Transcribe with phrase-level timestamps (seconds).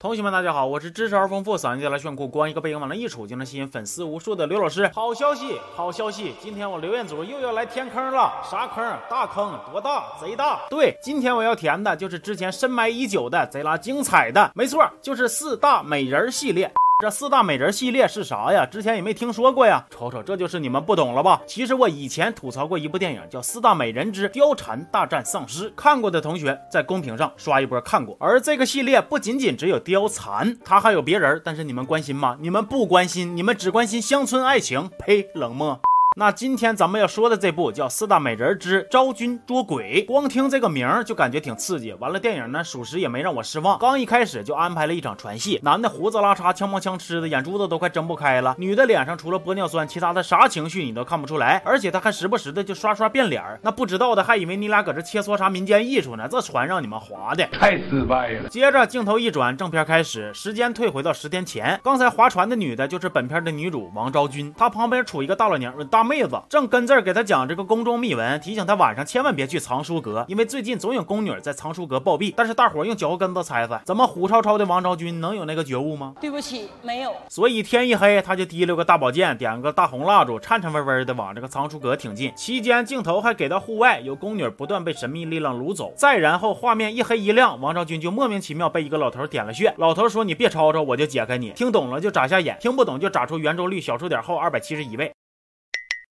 [0.00, 4.88] 同学们，大家好，我是知识而丰富、嗓音贼来炫酷、光一个背影往那一杵就能吸引粉丝无数的刘老师。
[4.94, 6.36] 好消息，好消息！
[6.40, 8.32] 今天我刘彦祖又要来填坑了。
[8.48, 8.96] 啥坑？
[9.10, 10.04] 大坑，多大？
[10.20, 10.60] 贼大！
[10.70, 16.72] 对，今天我要填的就是之前深埋已久的、贼拉精彩的，没错，就是四大美人系列。
[17.00, 18.66] 这四大美人系列是啥呀？
[18.66, 19.86] 之前也没听说过呀。
[19.88, 21.40] 瞅瞅，这就是你们不懂了吧？
[21.46, 25.70] 其实我以前吐槽过一部电影，叫《四大美人之貂蝉大战丧尸》。
[25.76, 28.16] 看过的同学在公屏上刷一波看过。
[28.18, 32.36] 而这个系列不仅仅只有貂蝉，它还有别人，但是你们关心吗？
[32.40, 34.90] 你们不关心，你们只关心乡村爱情。
[34.98, 35.78] 呸，冷漠。
[36.18, 41.92] 那今天咱们要说的这部叫《四大美人之昭君捉鬼》，光听这个名儿就感觉挺刺激。
[42.00, 43.78] 完了，电影呢，属实也没让我失望。
[43.78, 51.62] 刚一开始就安排了一场船戏，男的胡子拉碴、枪帮枪吃的，眼珠子都快睁不开了；女的脸上除了玻尿酸，其他的啥情绪你都看不出来。
[51.64, 56.26] 而且他还时不时的就刷刷变脸儿，那不知道的还以为你俩搁这切磋啥民间艺术呢。
[56.28, 58.48] 这船让你们划的太失败了。
[58.48, 66.88] 接着镜头一转，正片开始，时间退回到十天前，刚才划船的女的就是本片的女主王昭君，她旁边杵一个大老娘大妹子，正跟。
[66.88, 72.32] 这儿给他讲这个宫中秘闻，提醒他晚上千万别去藏书阁，因为最近总有宫女在藏书阁暴毙。
[72.34, 76.14] 但是大伙用脚后跟子猜猜，怎么虎超超的王昭君能有那个觉悟吗？
[76.18, 77.12] 对不起，没有。
[77.28, 82.32] 所以天一黑，他就提溜个大宝剑，点个大红蜡烛，颤颤巍巍的往这个藏书阁挺进。
[82.34, 85.92] 期间镜头还给到户外，有宫女不断被神秘力量掳走。
[85.94, 89.74] 再然后画面一黑一亮，王昭君就莫名其妙被一个老头点了穴。
[89.76, 95.12] 老头说：“你别吵吵，我就解开你。”听懂了就眨下眼，听不懂就眨出圆周率小数点后二百七十一位。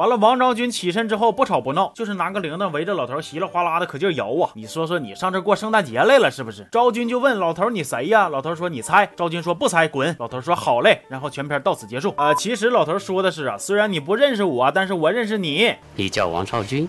[0.00, 4.48] 完了，王昭君起身之后不吵不闹，就是拿个铃铛围着老头稀里哗啦的可劲摇啊！
[4.54, 6.66] 你说说，你上这过圣诞节来了是不是？
[6.72, 8.26] 昭君就问老头你谁呀？
[8.30, 9.06] 老头说你猜。
[9.14, 10.16] 昭君说不猜，滚。
[10.18, 11.02] 老头说好嘞。
[11.10, 12.14] 然后全片到此结束。
[12.16, 15.74] 呃，其实老头说的是啊，虽然你不认识我，但是我认识你。
[15.96, 16.88] 你叫王昭君。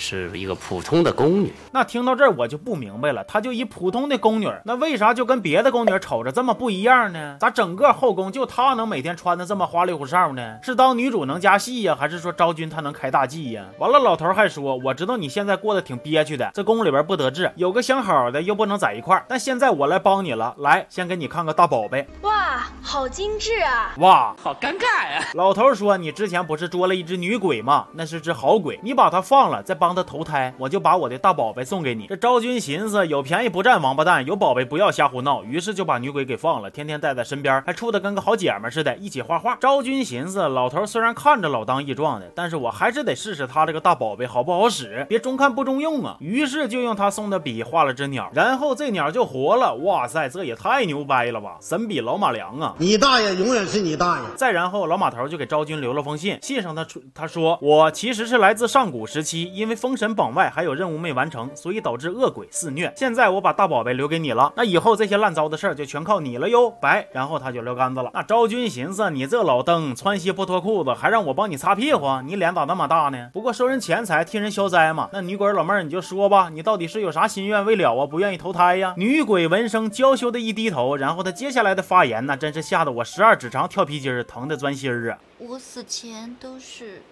[0.00, 7.36] 是一个普通的宫女，那听到这儿我就不明白了，她就一普通的宫女，那为啥就跟别的宫女瞅着这么不一样呢？
[7.38, 10.58] 咋整个后宫就她能每天穿的这么花里胡哨呢？
[10.62, 13.66] 是当女主能加戏呀，还是说昭君她能开大计呀？
[13.78, 22.06] 完了，老头还说，我知道你现在过得挺憋屈的，这宫里边不得志，有个相好的又不能在一块儿，但现在我来帮你了，来，先给你看个大宝贝。
[22.22, 23.92] 哇，好精致啊！
[23.98, 25.28] 哇，好尴尬呀！
[25.34, 27.86] 老头说，你之前不是捉了一只女鬼吗？
[27.92, 29.89] 那是只好鬼，你把它放了，再帮。
[29.94, 32.06] 他投胎，我就把我的大宝贝送给你。
[32.06, 39.56] 这昭君寻思有便宜不占，王八蛋，有宝贝不要瞎胡闹，于是就把女鬼给放了，天天带在身边，还处的跟个好姐们似的，一起画画。
[39.60, 46.16] 昭君寻思，老头虽然看着老当益壮的，但是我还是得试试他这个大宝贝好不好使，别中看不中用啊。
[46.20, 49.74] 于是就用他送的笔画了只鸟，然后这鸟就活了。
[49.76, 51.56] 哇塞，这也太牛掰了吧！
[51.60, 52.74] 神笔老马良啊！
[52.78, 54.24] 你大爷永远是你大爷。
[54.36, 62.92] 再然后，老马头就给昭君留了封信，信上他出他说我其实是来自上古时期，因为封神榜外还有任务没完成，所以导致恶鬼肆虐。
[62.94, 66.70] 现在我把大宝贝留给你了，那以后这些烂糟的事儿就全靠你了哟。
[66.70, 68.10] 白，然后他就撂杆子了。
[68.12, 73.30] 那昭君寻思，你这老登穿鞋不脱裤子，还让我帮你擦屁股，你脸咋那么大呢？
[73.32, 75.08] 不过收人钱财替人消灾嘛。
[75.14, 78.06] 那女鬼老妹儿，你就说吧，你到底是有啥心愿未了啊？
[78.06, 78.92] 不愿意投胎呀？
[78.98, 85.18] 女鬼闻声娇羞的一低头，然后她接下来的发言，那真是吓得我十二指肠跳皮筋儿，疼的钻心儿啊！
[85.38, 87.02] 我死前都是。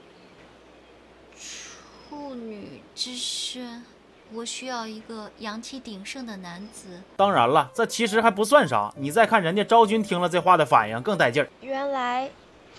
[2.08, 3.84] 处女之身，
[4.32, 7.02] 我需要一个阳气鼎盛的男子。
[7.16, 8.90] 当然了，这其实还不算啥。
[8.96, 11.48] 你再看人家昭君听了这话的反应，更带劲儿。
[11.60, 12.30] 原来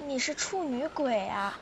[0.08, 1.60] 你是处女鬼啊！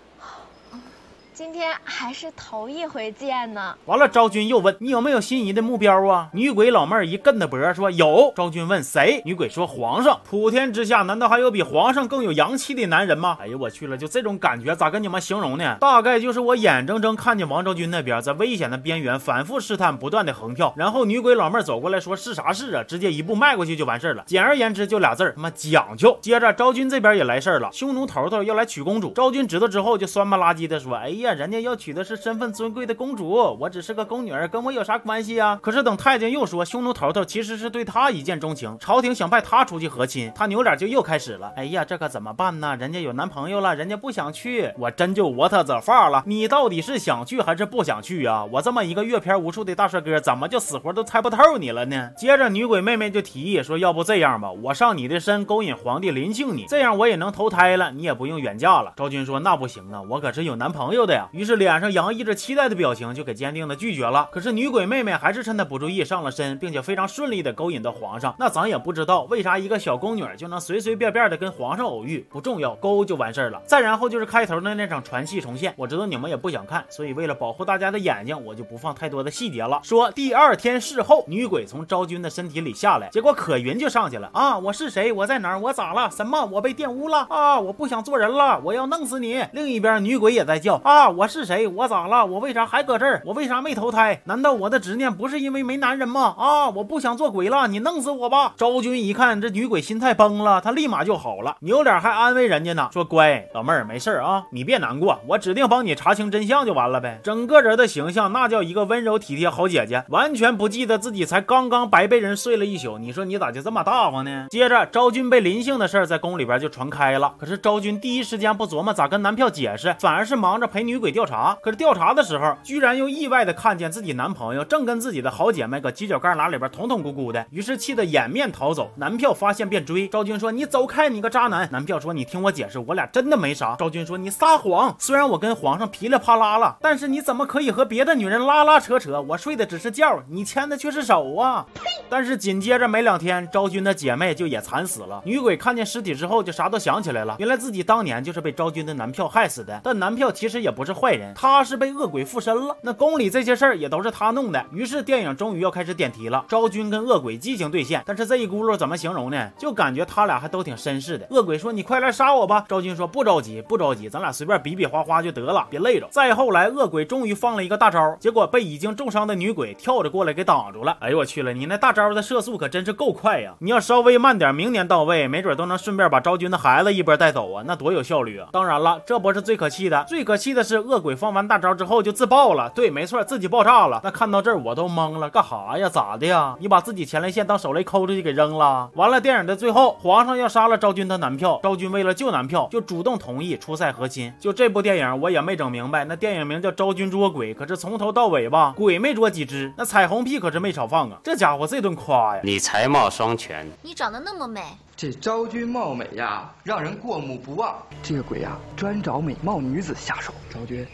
[1.38, 3.75] 今天还是头一回见呢。
[3.86, 6.30] 完了，昭君又问你有没有心仪的目标啊？
[6.34, 8.34] 女鬼老妹儿一跟的脖说有。
[8.36, 9.22] 昭君问谁？
[9.24, 10.20] 女鬼说皇上。
[10.28, 13.38] 普天之下难道还有比皇上更有阳气的男人吗？
[13.40, 15.78] 哎呀，我去了，就这种感觉咋跟你们形容呢？
[15.80, 22.84] 大概就是我眼睁睁看见王昭君那边在危险的边缘反复试探，不断的横跳，然后女鬼老妹儿走过来说是啥是啊？
[22.84, 24.24] 直接一步迈过去就完事儿了。
[24.25, 26.18] 简而言之就俩字儿，他妈讲究。
[26.19, 29.12] 接着昭君这边也来事儿了，匈奴头头要来娶公主。
[29.12, 31.27] 昭君知道之后就酸不拉几的说，哎呀。
[31.34, 35.60] 人家要娶的是身份尊贵的公主，我只是个宫女儿，跟我有啥关系呀？
[35.62, 41.51] 可是等太监又说匈奴头头其实是对他一见钟情，朝廷想派他出去和亲，他扭脸就又开始了。
[41.56, 42.75] 哎呀，这可怎么办呢？
[42.75, 46.24] 人家有男朋友了，人家不想去，我真就 what the fuck 了。
[46.25, 48.46] 你到底是想去还是不想去啊？
[48.51, 52.12] 我这么一个阅片无数的大帅哥，怎么就死活都猜不透你了呢？
[52.18, 58.94] 接着女鬼妹妹就提议说，要不这样吧，我上你的身勾引皇帝临幸你，这样我也能投胎了，你也不用远嫁了。
[58.96, 61.17] 昭君说那不行啊，我可是有男朋友的。
[61.18, 61.28] 呀。
[61.34, 64.30] 于是脸上洋溢着期待的表情，就给坚定的拒绝了。
[64.31, 68.34] 可是女鬼妹妹还是趁他不注意上了身，并且非常顺利的勾引到皇上。
[68.40, 73.62] 那咱也不知道为啥一个小宫女就能随随便便的跟皇上偶遇，不重要，勾就完事儿了。
[73.66, 79.80] 再然后就是开头的那场传戏重现，我知道你们也不想看，所以为了保护大家的眼睛，我就不放太多的细节了。
[79.84, 84.58] 说第二天事后，女鬼从昭君的身体里下来，结果可云就上去了啊！
[84.58, 85.12] 我是谁？
[85.12, 85.60] 我在哪儿？
[85.60, 86.10] 我咋了？
[86.12, 86.46] 什么？
[86.46, 87.60] 我被玷污了啊！
[87.60, 89.44] 我不想做人了，我要弄死你！
[89.54, 91.06] 另一边女鬼也在叫啊！
[91.09, 91.68] 我是谁？
[91.68, 92.25] 我咋了？
[92.25, 93.21] 我为啥还搁这儿？
[93.25, 94.21] 我为啥没投胎？
[94.25, 96.36] 难道我的执念不是因为没男人吗？
[96.38, 96.69] 啊！
[96.69, 98.54] 我不想做鬼了，你弄死我吧！
[98.57, 107.19] 昭君一看这女鬼心态崩了，她立马就好了，扭脸还安慰人家呢，说乖老妹儿没事啊，你别难过，我指定帮你查清真相就完了呗。
[107.24, 112.98] 整个人的形象那叫一个温柔体贴好姐姐，完全不记得自己才刚刚白被人睡了一宿。
[112.98, 114.48] 你说你咋就这么大方呢？
[114.50, 121.57] 接着昭君被临幸的事儿在宫里边就传开了，可是昭君第一时间不琢磨咋跟男票解释，反而是忙着陪女鬼调查。
[121.62, 128.89] 可是调查的时候，居然又意外的看见自己男朋友正跟自己的好姐妹搁犄角旮旯里边捅捅咕咕的，于是气得掩面逃走。
[128.95, 134.95] 男票发现便追，昭君说：“你走开，你个渣男！”男票说：“你听我解释，我俩真的没啥。”昭君说：“你撒谎！
[134.98, 139.22] 虽然我跟皇上噼里啪啦了，但是你怎么可以和别的女人拉拉扯扯？
[139.22, 141.66] 我睡的只是觉，你牵的却是手啊！”
[142.10, 145.22] 但是紧接着没两天，昭君的姐妹就也惨死了。
[145.25, 149.81] 女鬼看见尸体之后，就啥都想起来了，原来自己当年就是被昭君的男票害死的。
[149.84, 152.77] 但男票其实也不是坏人，他是被恶鬼附身了。
[152.83, 154.63] 那宫里这些事儿也都是他弄的。
[154.71, 159.50] 于是电影终于要开始点题了，昭君跟恶鬼激情对线，但是这一轱辘怎么形容呢？
[159.57, 161.25] 就感觉他俩还都挺绅士的。
[161.31, 170.95] 恶鬼说：“你快来杀我吧！”昭君说：“不着急，不着急，咱俩随便比比划划就得了，别累着。”再后来，恶鬼终于放了一个大招，结果被已经重伤的女鬼跳着过来给挡住了。
[171.00, 173.56] 哎呦我去了，你那大招的射速可真是够快呀！
[173.57, 178.50] 你要稍微慢点，明年到位，没准都能顺便把昭君的孩子一波带走啊，那多有效率啊！
[178.51, 182.69] 当然了，这不是最可气的，最可气的是恶鬼放完大招之后就自爆了。
[182.69, 184.02] 对，没错，自己爆炸了。
[184.04, 185.88] 那看到这儿我都懵了，干哈呀？
[185.88, 186.56] 咋的呀？
[186.60, 188.90] 你把自己前列腺当手雷抠出去给扔了？
[188.96, 194.34] 完了，电影的最后，皇上要杀了昭君的男票，昭君为了救男票，就主动同意出塞和亲。
[194.40, 201.18] 就这部电影我也没整明白，那电影名叫《昭君捉鬼》，可是从头到尾吧，鬼没捉几只，那彩虹屁可是没少放啊！
[201.24, 202.42] 这家伙这顿夸呀！
[202.44, 204.62] 你才貌双全，你长得那么美，
[204.98, 207.76] 这昭君貌美呀，让人过目不忘。
[208.02, 210.34] 这个鬼呀，专找美貌女子下手。
[210.50, 210.88] 昭君，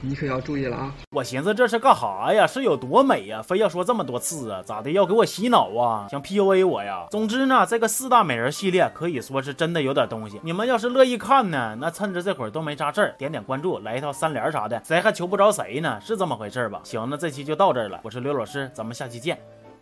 [0.00, 0.94] 你可要注意了啊！
[1.10, 2.46] 我寻思这是干哈呀？
[2.46, 3.42] 是有多美呀？
[3.42, 4.62] 非要说这么多次啊？
[4.64, 4.92] 咋的？
[4.92, 6.06] 要给我洗脑啊？
[6.08, 7.08] 想 PUA 我呀？
[7.10, 10.40] 总之呢，这个四大美人系列可以说是真的有点东西。
[10.44, 16.00] 你们要是乐意看呢，那趁着这会儿都没啥事儿，点点关注，来一套三连啥的，谁还求不着谁呢？
[16.00, 16.80] 是这么回事吧？
[16.84, 17.98] 行，那这期就到这儿了。
[18.04, 19.36] 我是刘老师，咱们下期见。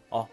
[0.09, 0.27] 哦。